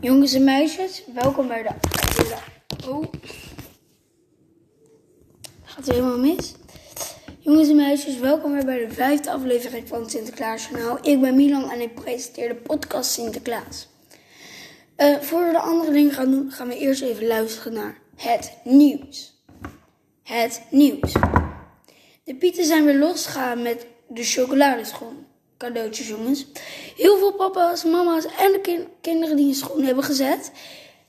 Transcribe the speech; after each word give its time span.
Jongens 0.00 0.32
en 0.32 0.44
meisjes, 0.44 1.02
welkom 1.14 1.48
bij 1.48 1.62
de. 1.62 1.68
Oh. 2.88 3.04
Gaat 5.64 5.86
het 5.86 5.94
helemaal 5.94 6.18
mis? 6.18 6.54
Jongens 7.38 7.68
en 7.68 7.76
meisjes, 7.76 8.18
welkom 8.18 8.52
weer 8.52 8.64
bij 8.64 8.86
de 8.86 8.92
vijfde 8.92 9.30
aflevering 9.30 9.88
van 9.88 10.00
het 10.00 10.10
Sinterklaasjournaal. 10.10 10.98
Ik 11.02 11.20
ben 11.20 11.36
Milan 11.36 11.70
en 11.70 11.80
ik 11.80 11.94
presenteer 11.94 12.48
de 12.48 12.54
podcast 12.54 13.10
Sinterklaas. 13.10 13.88
Uh, 14.96 15.16
voor 15.20 15.46
we 15.46 15.52
de 15.52 15.58
andere 15.58 15.92
dingen 15.92 16.12
gaan 16.12 16.30
doen, 16.30 16.50
gaan 16.50 16.68
we 16.68 16.78
eerst 16.78 17.02
even 17.02 17.26
luisteren 17.26 17.72
naar 17.72 17.98
het 18.16 18.52
nieuws. 18.64 19.42
Het 20.22 20.62
nieuws. 20.70 21.12
De 22.24 22.34
pieten 22.34 22.64
zijn 22.64 22.84
weer 22.84 22.98
losgegaan 22.98 23.62
met 23.62 23.86
de 24.08 24.24
chocoladeschoen 24.24 25.26
cadeautjes, 25.58 26.08
jongens. 26.08 26.46
Heel 26.96 27.18
veel 27.18 27.32
papa's, 27.32 27.84
mama's 27.84 28.24
en 28.24 28.52
de 28.52 28.86
kinderen 29.00 29.36
die 29.36 29.48
een 29.48 29.54
schoen 29.54 29.84
hebben 29.84 30.04
gezet, 30.04 30.52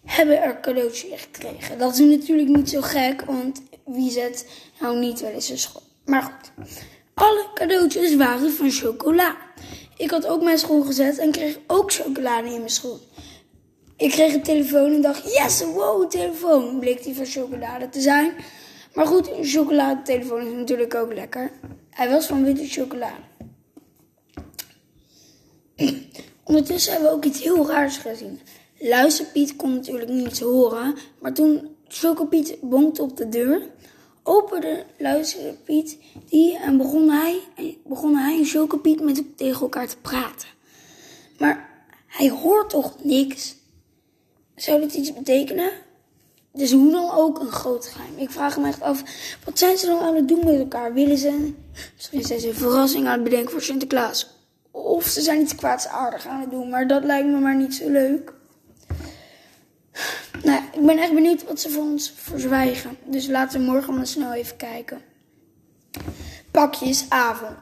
hebben 0.06 0.41
er 0.41 0.59
cadeautjes 0.59 1.22
gekregen. 1.22 1.78
Dat 1.78 1.94
is 1.94 2.00
natuurlijk 2.00 2.50
niet 2.50 2.69
zo 2.69 2.81
gek, 2.81 3.22
want 3.22 3.62
wie 3.86 4.12
zet 4.12 4.46
nou 4.80 5.00
niet 5.00 5.19
wel 5.19 5.31
eens 5.31 5.50
een 5.50 5.57
schoen? 5.57 5.81
Maar 6.06 6.24
goed, 6.24 6.68
alle 7.13 7.46
cadeautjes 7.53 8.16
waren 8.16 8.52
van 8.52 8.72
chocola. 8.72 9.38
Ik 9.97 10.12
had 10.12 10.28
ook 10.28 10.44
mijn 10.44 10.59
schoen 10.59 10.86
gezet 10.86 11.18
en 11.18 11.31
kreeg 11.31 11.59
ook 11.68 11.94
chocolade 11.94 12.47
in 12.47 12.57
mijn 12.57 12.69
schoen. 12.69 13.00
Ik 13.97 14.12
kreeg 14.12 14.34
een 14.34 14.44
telefoon 14.44 14.94
en 14.94 15.02
dacht, 15.02 15.34
yes, 15.34 15.63
wow, 15.63 16.09
telefoon. 16.09 16.80
Bleek 16.80 17.03
die 17.03 17.16
van 17.16 17.25
chocolade 17.25 17.90
te 17.90 18.02
zijn. 18.02 18.34
Maar 18.94 19.06
goed, 19.07 19.31
een 19.31 19.46
chocoladetelefoon 19.46 20.47
is 20.47 20.53
natuurlijk 20.53 20.96
ook 20.96 21.13
lekker. 21.13 21.52
Hij 21.90 22.09
was 22.09 22.25
van 22.25 22.44
witte 22.44 22.68
chocolade. 22.68 23.22
Ondertussen 26.43 26.91
hebben 26.91 27.09
we 27.09 27.15
ook 27.15 27.25
iets 27.25 27.43
heel 27.43 27.67
raars 27.67 27.97
gezien. 27.97 28.39
Luisterpiet 28.79 29.55
kon 29.55 29.73
natuurlijk 29.73 30.09
niets 30.09 30.39
horen, 30.39 30.95
maar 31.19 31.33
toen 31.33 31.75
Chocopiet 31.88 32.57
bonkte 32.61 33.01
op 33.01 33.17
de 33.17 33.29
deur, 33.29 33.61
opende 34.23 34.85
Luisterpiet 34.97 35.97
die 36.29 36.57
en 36.57 36.77
begon 36.77 37.09
hij, 37.09 37.39
begon 37.85 38.15
hij 38.15 38.38
en 38.38 38.45
Chocopiet 38.45 39.01
met 39.01 39.38
tegen 39.38 39.61
elkaar 39.61 39.88
te 39.88 39.97
praten. 39.97 40.47
Maar 41.38 41.69
hij 42.07 42.29
hoort 42.29 42.69
toch 42.69 43.03
niks? 43.03 43.55
Zou 44.55 44.81
dit 44.81 44.94
iets 44.94 45.13
betekenen? 45.13 45.71
Dus 46.53 46.71
hoe 46.71 46.91
dan 46.91 47.11
ook 47.11 47.39
een 47.39 47.51
groot 47.51 47.85
geheim. 47.85 48.17
Ik 48.17 48.29
vraag 48.29 48.57
me 48.57 48.67
echt 48.67 48.81
af, 48.81 49.03
wat 49.45 49.59
zijn 49.59 49.77
ze 49.77 49.85
dan 49.85 49.99
aan 49.99 50.15
het 50.15 50.27
doen 50.27 50.45
met 50.45 50.59
elkaar? 50.59 50.94
Willen 50.94 51.17
ze, 51.17 51.53
misschien 51.95 52.23
zijn 52.23 52.39
ze 52.39 52.47
een 52.47 52.53
verrassing 52.53 53.07
aan 53.07 53.13
het 53.13 53.23
bedenken 53.23 53.51
voor 53.51 53.62
Sinterklaas. 53.62 54.37
Of 54.83 55.06
ze 55.06 55.21
zijn 55.21 55.41
iets 55.41 55.56
kwaadsaardig 55.56 56.27
aan 56.27 56.39
het 56.41 56.51
doen, 56.51 56.69
maar 56.69 56.88
dat 56.88 57.03
lijkt 57.03 57.27
me 57.27 57.39
maar 57.39 57.56
niet 57.56 57.75
zo 57.75 57.89
leuk. 57.89 58.33
Nou, 60.44 60.62
ik 60.74 60.85
ben 60.85 60.97
echt 60.97 61.13
benieuwd 61.13 61.44
wat 61.44 61.59
ze 61.59 61.69
voor 61.69 61.83
ons 61.83 62.13
verzwijgen. 62.15 62.97
Dus 63.06 63.27
laten 63.27 63.59
we 63.59 63.65
morgen 63.65 63.95
maar 63.95 64.07
snel 64.07 64.33
even 64.33 64.57
kijken. 64.57 65.01
Pakjesavond. 66.51 67.57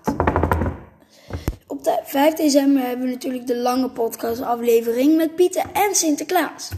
Op 1.67 1.83
de 1.83 1.99
5 2.03 2.33
december 2.33 2.83
hebben 2.83 3.05
we 3.05 3.11
natuurlijk 3.11 3.47
de 3.47 3.57
lange 3.57 3.89
podcastaflevering 3.89 5.15
met 5.15 5.35
Pieter 5.35 5.65
en 5.73 5.95
Sinterklaas. 5.95 6.69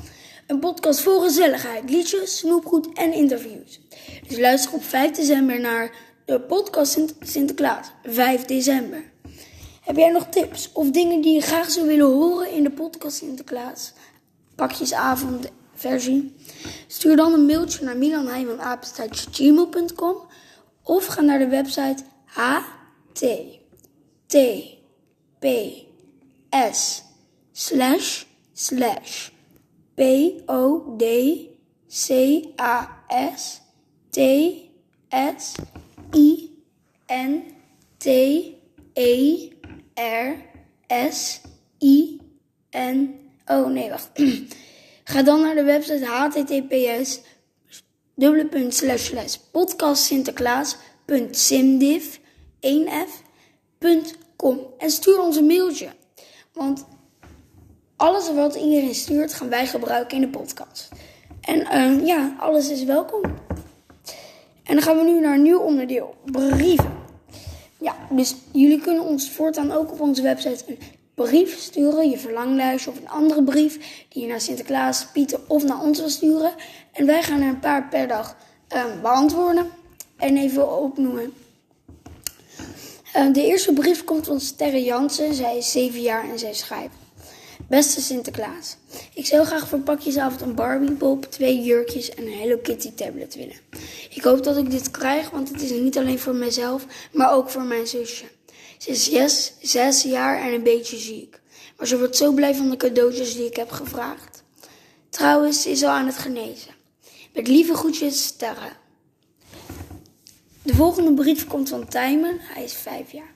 Een 0.47 0.59
podcast 0.59 0.99
vol 0.99 1.21
gezelligheid, 1.21 1.89
liedjes, 1.89 2.37
snoepgoed 2.37 2.93
en 2.93 3.13
interviews. 3.13 3.79
Dus 4.27 4.39
luister 4.39 4.73
op 4.73 4.83
5 4.83 5.11
december 5.11 5.59
naar 5.59 5.91
de 6.25 6.41
podcast 6.41 6.99
Sinterklaas. 7.19 7.91
5 8.03 8.45
december. 8.45 9.03
Heb 9.87 9.95
jij 9.95 10.11
nog 10.11 10.27
tips 10.29 10.69
of 10.73 10.91
dingen 10.91 11.21
die 11.21 11.33
je 11.33 11.41
graag 11.41 11.69
zou 11.69 11.87
willen 11.87 12.05
horen 12.05 12.51
in 12.51 12.63
de 12.63 12.71
podcast 12.71 13.17
Sinterklaas? 13.17 13.93
Pakjesavond 14.55 15.51
versie? 15.73 16.35
Stuur 16.87 17.15
dan 17.15 17.33
een 17.33 17.45
mailtje 17.45 17.85
naar 17.85 17.97
milanheijmanapenstaatje.gmail.com 17.97 20.15
of 20.83 21.05
ga 21.05 21.21
naar 21.21 21.39
de 21.39 21.47
website 21.47 22.03
https 22.25 23.53
slash 27.51 28.23
slash 28.53 29.29
p 29.93 30.01
e 38.97 39.49
R 39.93 40.35
S 40.87 41.41
I 41.81 42.21
N. 42.71 43.19
Oh 43.45 43.67
nee, 43.67 43.89
wacht. 43.89 44.09
Ga 45.03 45.23
dan 45.23 45.41
naar 45.41 45.55
de 45.55 45.63
website 45.63 46.05
https 46.05 47.21
dubbele 48.15 48.71
slash 48.71 49.05
slash 49.05 49.35
podcastsinterklaas.simdiv 49.51 52.17
1f.com 52.61 54.59
en 54.77 54.89
stuur 54.89 55.21
ons 55.21 55.35
een 55.35 55.45
mailtje. 55.45 55.87
Want 56.53 56.85
alles 57.95 58.33
wat 58.33 58.55
iedereen 58.55 58.95
stuurt 58.95 59.33
gaan 59.33 59.49
wij 59.49 59.67
gebruiken 59.67 60.15
in 60.15 60.21
de 60.21 60.29
podcast. 60.29 60.89
En 61.41 61.59
uh, 61.59 62.05
ja, 62.05 62.35
alles 62.39 62.69
is 62.69 62.83
welkom. 62.83 63.21
En 64.63 64.75
dan 64.75 64.81
gaan 64.81 64.97
we 64.97 65.03
nu 65.03 65.19
naar 65.19 65.33
een 65.33 65.41
nieuw 65.41 65.59
onderdeel: 65.59 66.15
brieven. 66.25 67.06
Ja, 67.87 67.95
dus 68.09 68.35
jullie 68.51 68.81
kunnen 68.81 69.03
ons 69.03 69.29
voortaan 69.29 69.71
ook 69.71 69.91
op 69.91 70.01
onze 70.01 70.21
website 70.21 70.63
een 70.67 70.77
brief 71.15 71.59
sturen, 71.59 72.09
je 72.09 72.17
verlanglijstje 72.17 72.89
of 72.91 72.97
een 72.97 73.09
andere 73.09 73.43
brief 73.43 74.05
die 74.09 74.21
je 74.21 74.27
naar 74.27 74.41
Sinterklaas, 74.41 75.05
Pieter 75.13 75.39
of 75.47 75.63
naar 75.63 75.81
ons 75.81 75.99
wil 75.99 76.09
sturen. 76.09 76.53
En 76.91 77.05
wij 77.05 77.23
gaan 77.23 77.41
er 77.41 77.47
een 77.47 77.59
paar 77.59 77.87
per 77.87 78.07
dag 78.07 78.37
um, 78.75 79.01
beantwoorden 79.01 79.69
en 80.17 80.37
even 80.37 80.77
opnoemen. 80.77 81.33
Um, 83.15 83.33
de 83.33 83.45
eerste 83.45 83.73
brief 83.73 84.03
komt 84.03 84.25
van 84.25 84.39
Sterre 84.39 84.83
Jansen. 84.83 85.33
Zij 85.33 85.57
is 85.57 85.71
7 85.71 86.01
jaar 86.01 86.29
en 86.29 86.39
zij 86.39 86.53
schrijft. 86.53 86.95
Beste 87.67 88.01
Sinterklaas, 88.01 88.77
ik 89.13 89.25
zou 89.25 89.45
graag 89.45 89.67
voor 89.67 89.79
pakjesavond 89.79 90.41
een 90.41 90.55
Barbiepop, 90.55 91.25
twee 91.25 91.61
jurkjes 91.61 92.09
en 92.09 92.25
een 92.25 92.39
Hello 92.39 92.57
Kitty 92.57 92.91
tablet 92.95 93.35
willen. 93.35 93.55
Ik 94.17 94.23
hoop 94.23 94.43
dat 94.43 94.57
ik 94.57 94.71
dit 94.71 94.91
krijg, 94.91 95.29
want 95.29 95.49
het 95.49 95.61
is 95.61 95.71
niet 95.71 95.97
alleen 95.97 96.19
voor 96.19 96.35
mijzelf, 96.35 96.85
maar 97.11 97.33
ook 97.33 97.49
voor 97.49 97.61
mijn 97.61 97.87
zusje. 97.87 98.25
Ze 98.77 98.89
is 98.89 99.09
zes, 99.09 99.53
zes 99.61 100.03
jaar 100.03 100.41
en 100.41 100.53
een 100.53 100.63
beetje 100.63 100.97
ziek. 100.97 101.41
Maar 101.77 101.87
ze 101.87 101.97
wordt 101.97 102.15
zo 102.15 102.31
blij 102.31 102.55
van 102.55 102.69
de 102.69 102.77
cadeautjes 102.77 103.35
die 103.35 103.45
ik 103.45 103.55
heb 103.55 103.71
gevraagd. 103.71 104.43
Trouwens, 105.09 105.61
ze 105.61 105.69
is 105.69 105.83
al 105.83 105.89
aan 105.89 106.05
het 106.05 106.17
genezen. 106.17 106.71
Met 107.33 107.47
lieve 107.47 107.73
groetjes, 107.73 108.23
Sterren. 108.23 108.77
De 110.61 110.75
volgende 110.75 111.13
brief 111.13 111.47
komt 111.47 111.69
van 111.69 111.87
Tijmen. 111.87 112.37
Hij 112.39 112.63
is 112.63 112.73
vijf 112.73 113.11
jaar. 113.11 113.35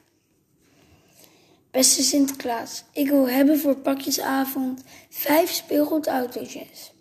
Beste 1.71 2.03
Sinterklaas, 2.03 2.83
ik 2.93 3.09
wil 3.09 3.29
hebben 3.29 3.59
voor 3.59 3.75
pakjesavond 3.75 4.81
vijf 5.09 5.51
speelgoedautootjes. 5.51 6.93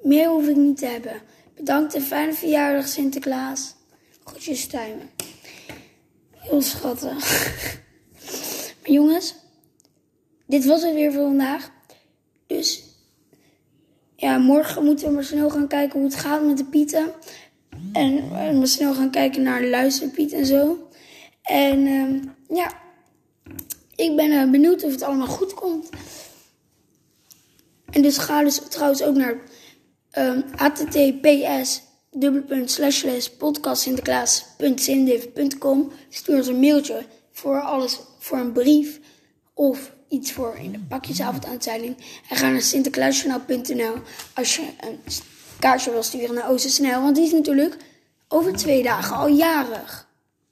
Meer 0.00 0.28
hoef 0.28 0.48
ik 0.48 0.56
niet 0.56 0.76
te 0.76 0.86
hebben. 0.86 1.22
Bedankt 1.54 1.94
en 1.94 2.02
fijne 2.02 2.32
verjaardag 2.32 2.88
Sinterklaas. 2.88 3.74
Groetjes 4.24 4.66
Tijmen. 4.66 5.10
Heel 6.36 6.62
schattig. 6.62 7.14
maar 8.80 8.90
jongens, 8.90 9.34
dit 10.46 10.64
was 10.64 10.82
het 10.82 10.94
weer 10.94 11.12
voor 11.12 11.22
vandaag. 11.22 11.70
Dus 12.46 12.82
ja, 14.16 14.38
morgen 14.38 14.84
moeten 14.84 15.06
we 15.06 15.12
maar 15.12 15.24
snel 15.24 15.50
gaan 15.50 15.68
kijken 15.68 16.00
hoe 16.00 16.08
het 16.08 16.18
gaat 16.18 16.44
met 16.44 16.56
de 16.56 16.64
pieten. 16.64 17.12
En 17.92 18.28
maar 18.28 18.66
snel 18.66 18.94
gaan 18.94 19.10
kijken 19.10 19.42
naar 19.42 19.60
de 19.60 19.68
luisterpiet 19.68 20.32
en 20.32 20.46
zo. 20.46 20.88
En 21.42 21.86
uh, 21.86 22.22
ja, 22.48 22.72
ik 23.94 24.16
ben 24.16 24.30
uh, 24.30 24.50
benieuwd 24.50 24.84
of 24.84 24.90
het 24.90 25.02
allemaal 25.02 25.26
goed 25.26 25.54
komt. 25.54 25.88
En 27.90 28.02
dus 28.02 28.18
ga 28.18 28.42
dus 28.42 28.60
trouwens 28.68 29.02
ook 29.02 29.16
naar 29.16 29.36
um, 30.18 30.44
https 30.56 31.82
podcastsinterklaas.sindiv.com 33.38 35.92
Stuur 36.08 36.36
ons 36.36 36.46
een 36.46 36.60
mailtje 36.60 37.04
voor 37.32 37.60
alles, 37.60 38.00
voor 38.18 38.38
een 38.38 38.52
brief 38.52 39.00
of 39.54 39.92
iets 40.08 40.32
voor 40.32 40.56
in 40.56 40.72
de 40.72 40.78
pakjesavonduitzending. 40.78 41.96
En 42.28 42.36
ga 42.36 42.50
naar 42.50 42.62
sinterklaasjournaal.nl 42.62 43.94
als 44.34 44.56
je 44.56 44.62
een 44.80 45.00
kaartje 45.58 45.90
wil 45.90 46.02
sturen 46.02 46.34
naar 46.34 46.50
Oostersnel. 46.50 47.02
Want 47.02 47.16
die 47.16 47.24
is 47.24 47.32
natuurlijk 47.32 47.76
over 48.28 48.52
twee 48.52 48.82
dagen 48.82 49.16
al 49.16 49.28
jarig. 49.28 50.10